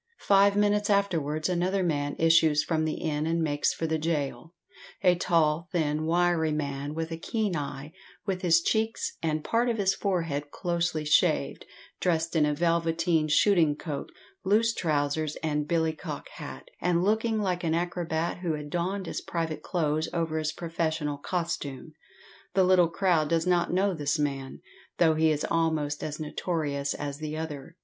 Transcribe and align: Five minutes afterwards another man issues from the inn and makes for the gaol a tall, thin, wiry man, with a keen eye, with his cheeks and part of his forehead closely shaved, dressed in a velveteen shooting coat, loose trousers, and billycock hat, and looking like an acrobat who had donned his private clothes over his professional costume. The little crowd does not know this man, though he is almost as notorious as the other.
Five 0.23 0.55
minutes 0.55 0.89
afterwards 0.89 1.47
another 1.47 1.83
man 1.83 2.15
issues 2.17 2.63
from 2.63 2.85
the 2.85 2.95
inn 2.95 3.27
and 3.27 3.39
makes 3.39 3.71
for 3.71 3.85
the 3.85 3.99
gaol 3.99 4.55
a 5.03 5.13
tall, 5.13 5.69
thin, 5.71 6.07
wiry 6.07 6.51
man, 6.51 6.95
with 6.95 7.11
a 7.11 7.17
keen 7.19 7.55
eye, 7.55 7.93
with 8.25 8.41
his 8.41 8.63
cheeks 8.63 9.15
and 9.21 9.43
part 9.43 9.69
of 9.69 9.77
his 9.77 9.93
forehead 9.93 10.49
closely 10.49 11.05
shaved, 11.05 11.65
dressed 11.99 12.35
in 12.35 12.47
a 12.47 12.55
velveteen 12.55 13.27
shooting 13.27 13.75
coat, 13.75 14.11
loose 14.43 14.73
trousers, 14.73 15.35
and 15.43 15.67
billycock 15.67 16.29
hat, 16.29 16.69
and 16.81 17.03
looking 17.03 17.39
like 17.39 17.63
an 17.63 17.75
acrobat 17.75 18.39
who 18.39 18.53
had 18.55 18.71
donned 18.71 19.05
his 19.05 19.21
private 19.21 19.61
clothes 19.61 20.09
over 20.11 20.39
his 20.39 20.51
professional 20.51 21.19
costume. 21.19 21.93
The 22.55 22.63
little 22.63 22.89
crowd 22.89 23.29
does 23.29 23.45
not 23.45 23.71
know 23.71 23.93
this 23.93 24.17
man, 24.17 24.61
though 24.97 25.13
he 25.13 25.29
is 25.29 25.45
almost 25.51 26.03
as 26.03 26.19
notorious 26.19 26.95
as 26.95 27.19
the 27.19 27.37
other. 27.37 27.75